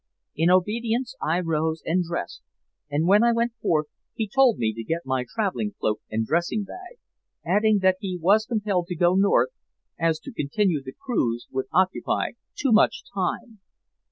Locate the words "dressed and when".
2.03-3.23